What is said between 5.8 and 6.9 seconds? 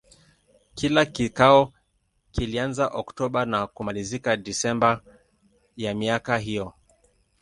miaka hiyo.